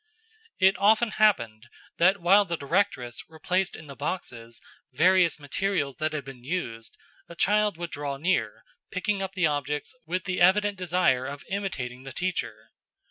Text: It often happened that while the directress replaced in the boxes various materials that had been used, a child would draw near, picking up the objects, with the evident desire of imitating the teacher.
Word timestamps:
It 0.59 0.75
often 0.79 1.11
happened 1.11 1.69
that 1.99 2.19
while 2.19 2.43
the 2.43 2.57
directress 2.57 3.21
replaced 3.29 3.75
in 3.75 3.85
the 3.85 3.95
boxes 3.95 4.59
various 4.91 5.39
materials 5.39 5.97
that 5.97 6.11
had 6.11 6.25
been 6.25 6.43
used, 6.43 6.97
a 7.29 7.35
child 7.35 7.77
would 7.77 7.91
draw 7.91 8.17
near, 8.17 8.63
picking 8.89 9.21
up 9.21 9.35
the 9.35 9.45
objects, 9.45 9.93
with 10.07 10.23
the 10.23 10.41
evident 10.41 10.75
desire 10.75 11.27
of 11.27 11.45
imitating 11.51 12.01
the 12.01 12.13
teacher. 12.13 12.71